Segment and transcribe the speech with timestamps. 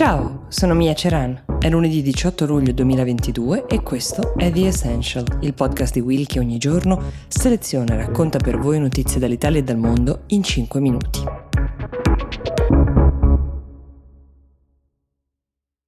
[0.00, 1.44] Ciao, sono Mia Ceran.
[1.58, 6.38] È lunedì 18 luglio 2022 e questo è The Essential, il podcast di Will che
[6.38, 11.22] ogni giorno seleziona e racconta per voi notizie dall'Italia e dal mondo in 5 minuti.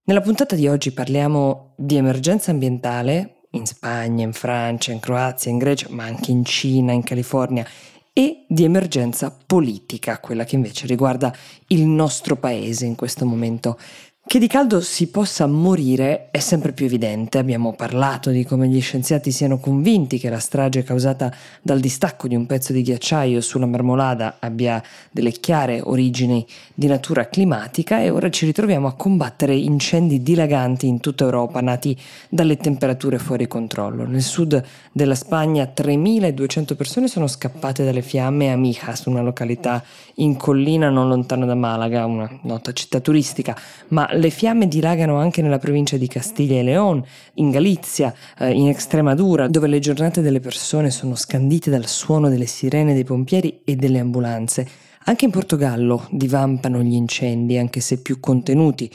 [0.05, 5.57] Nella puntata di oggi parliamo di emergenza ambientale in Spagna, in Francia, in Croazia, in
[5.57, 7.67] Grecia, ma anche in Cina, in California
[8.13, 11.35] e di emergenza politica, quella che invece riguarda
[11.69, 13.79] il nostro paese in questo momento.
[14.33, 17.37] Che di caldo si possa morire è sempre più evidente.
[17.37, 22.35] Abbiamo parlato di come gli scienziati siano convinti che la strage causata dal distacco di
[22.35, 28.31] un pezzo di ghiacciaio sulla marmolada abbia delle chiare origini di natura climatica e ora
[28.31, 31.95] ci ritroviamo a combattere incendi dilaganti in tutta Europa nati
[32.31, 34.07] dalle temperature fuori controllo.
[34.07, 40.37] Nel sud della Spagna 3200 persone sono scappate dalle fiamme a Mijas, una località in
[40.37, 43.55] collina non lontano da Malaga, una nota città turistica,
[43.89, 48.69] ma le fiamme dilagano anche nella provincia di Castiglia e León, in Galizia, eh, in
[48.69, 53.75] Extremadura, dove le giornate delle persone sono scandite dal suono delle sirene dei pompieri e
[53.75, 54.67] delle ambulanze.
[55.07, 58.89] Anche in Portogallo divampano gli incendi, anche se più contenuti.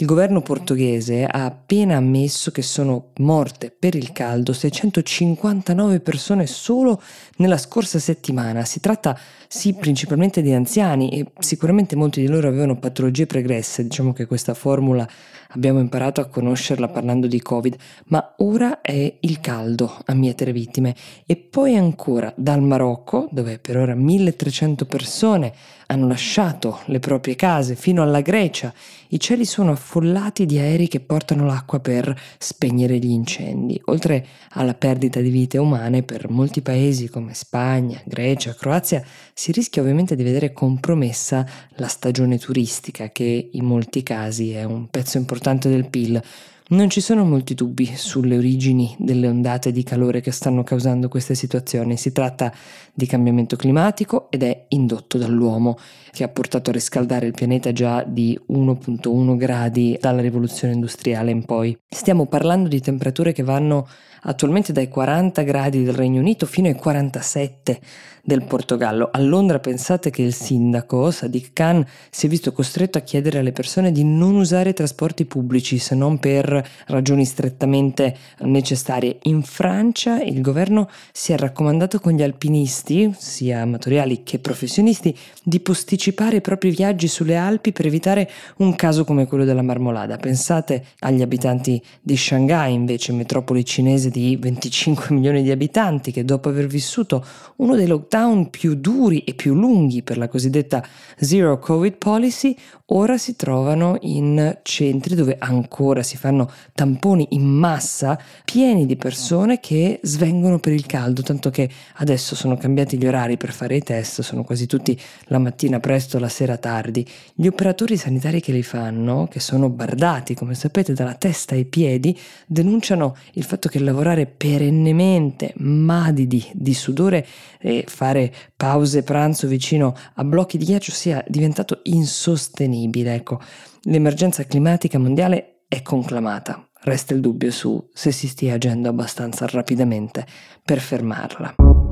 [0.00, 7.02] Il governo portoghese ha appena ammesso che sono morte per il caldo 659 persone solo
[7.38, 8.64] nella scorsa settimana.
[8.64, 14.12] Si tratta sì principalmente di anziani e sicuramente molti di loro avevano patologie pregresse, diciamo
[14.12, 15.04] che questa formula
[15.48, 17.76] abbiamo imparato a conoscerla parlando di Covid,
[18.06, 20.94] ma ora è il caldo a mietere vittime.
[21.26, 25.52] E poi ancora dal Marocco, dove per ora 1300 persone
[25.90, 28.72] hanno lasciato le proprie case, fino alla Grecia,
[29.08, 33.80] i cieli sono affollati di aerei che portano l'acqua per spegnere gli incendi.
[33.86, 39.80] Oltre alla perdita di vite umane, per molti paesi come Spagna, Grecia, Croazia, si rischia
[39.80, 45.70] ovviamente di vedere compromessa la stagione turistica, che in molti casi è un pezzo importante
[45.70, 46.22] del PIL.
[46.70, 51.34] Non ci sono molti dubbi sulle origini delle ondate di calore che stanno causando queste
[51.34, 51.96] situazioni.
[51.96, 52.52] Si tratta
[52.92, 55.78] di cambiamento climatico ed è indotto dall'uomo,
[56.10, 61.46] che ha portato a riscaldare il pianeta già di 1.1 gradi dalla rivoluzione industriale in
[61.46, 61.74] poi.
[61.88, 63.88] Stiamo parlando di temperature che vanno
[64.22, 67.80] attualmente dai 40 gradi del Regno Unito fino ai 47
[68.22, 69.08] del Portogallo.
[69.10, 73.52] A Londra pensate che il sindaco Sadiq Khan si è visto costretto a chiedere alle
[73.52, 79.18] persone di non usare trasporti pubblici se non per ragioni strettamente necessarie.
[79.22, 85.60] In Francia il governo si è raccomandato con gli alpinisti, sia amatoriali che professionisti, di
[85.60, 90.16] posticipare i propri viaggi sulle Alpi per evitare un caso come quello della Marmolada.
[90.16, 96.48] Pensate agli abitanti di Shanghai, invece metropoli cinese di 25 milioni di abitanti che dopo
[96.48, 97.24] aver vissuto
[97.56, 100.84] uno dei lockdown più duri e più lunghi per la cosiddetta
[101.18, 108.18] Zero Covid Policy, ora si trovano in centri dove ancora si fanno tamponi in massa
[108.44, 113.36] pieni di persone che svengono per il caldo, tanto che adesso sono cambiati gli orari
[113.36, 117.06] per fare i test, sono quasi tutti la mattina presto, la sera tardi.
[117.34, 122.18] Gli operatori sanitari che li fanno, che sono bardati come sapete dalla testa ai piedi,
[122.46, 127.26] denunciano il fatto che lavorare perennemente madidi di sudore
[127.60, 133.14] e fare pause pranzo vicino a blocchi di ghiaccio sia diventato insostenibile.
[133.14, 133.40] Ecco,
[133.82, 136.66] l'emergenza climatica mondiale è conclamata.
[136.80, 140.26] Resta il dubbio su se si stia agendo abbastanza rapidamente
[140.64, 141.87] per fermarla.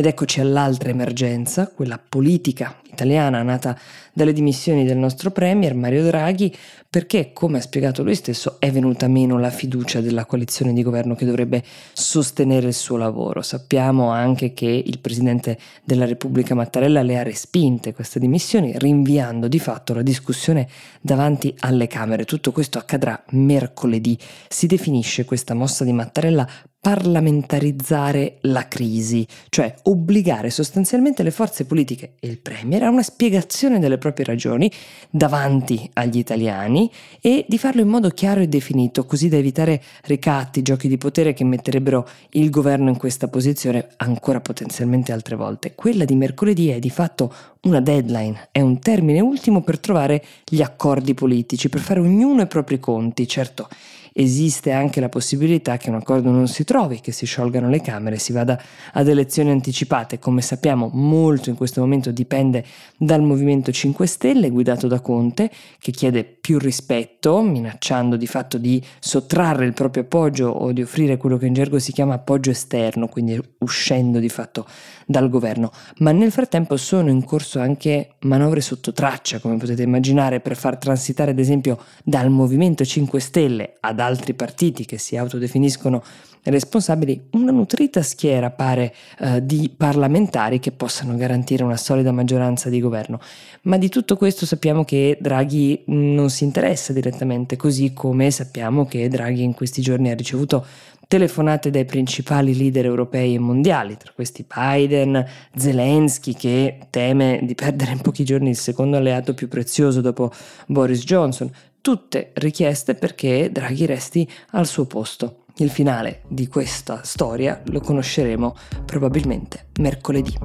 [0.00, 3.78] Ed eccoci all'altra emergenza, quella politica italiana nata
[4.14, 6.56] dalle dimissioni del nostro Premier Mario Draghi,
[6.88, 11.14] perché, come ha spiegato lui stesso, è venuta meno la fiducia della coalizione di governo
[11.14, 11.62] che dovrebbe
[11.92, 13.42] sostenere il suo lavoro.
[13.42, 19.58] Sappiamo anche che il Presidente della Repubblica Mattarella le ha respinte queste dimissioni, rinviando di
[19.58, 20.66] fatto la discussione
[21.02, 22.24] davanti alle Camere.
[22.24, 24.16] Tutto questo accadrà mercoledì.
[24.48, 26.48] Si definisce questa mossa di Mattarella
[26.80, 33.78] parlamentarizzare la crisi, cioè obbligare sostanzialmente le forze politiche e il Premier a una spiegazione
[33.78, 34.72] delle proprie ragioni
[35.10, 36.90] davanti agli italiani
[37.20, 41.34] e di farlo in modo chiaro e definito, così da evitare ricatti, giochi di potere
[41.34, 45.74] che metterebbero il governo in questa posizione ancora potenzialmente altre volte.
[45.74, 47.30] Quella di mercoledì è di fatto
[47.62, 52.46] una deadline, è un termine ultimo per trovare gli accordi politici, per fare ognuno i
[52.46, 53.28] propri conti.
[53.28, 53.68] Certo,
[54.12, 58.18] esiste anche la possibilità che un accordo non si trovi, che si sciolgano le Camere,
[58.18, 58.60] si vada
[58.92, 60.18] ad elezioni anticipate.
[60.18, 62.64] Come sappiamo molto in questo momento dipende
[62.96, 68.82] dal Movimento 5 Stelle guidato da Conte che chiede più rispetto, minacciando di fatto di
[68.98, 73.08] sottrarre il proprio appoggio o di offrire quello che in gergo si chiama appoggio esterno,
[73.08, 74.66] quindi uscendo di fatto
[75.06, 75.70] dal governo.
[75.98, 80.78] Ma nel frattempo sono in corso anche manovre sotto traccia, come potete immaginare, per far
[80.78, 86.02] transitare ad esempio dal Movimento 5 Stelle ad altri partiti che si autodefiniscono
[86.42, 92.80] responsabili una nutrita schiera, pare, eh, di parlamentari che possano garantire una solida maggioranza di
[92.80, 93.20] governo.
[93.62, 99.08] Ma di tutto questo sappiamo che Draghi non si interessa direttamente, così come sappiamo che
[99.08, 100.64] Draghi in questi giorni ha ricevuto
[101.10, 105.26] telefonate dai principali leader europei e mondiali, tra questi Biden,
[105.56, 110.30] Zelensky che teme di perdere in pochi giorni il secondo alleato più prezioso dopo
[110.66, 111.50] Boris Johnson,
[111.80, 115.44] tutte richieste perché Draghi resti al suo posto.
[115.56, 118.54] Il finale di questa storia lo conosceremo
[118.84, 120.36] probabilmente mercoledì.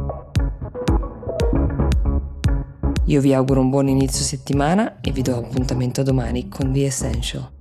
[3.06, 7.55] Io vi auguro un buon inizio settimana e vi do appuntamento domani con The Essential.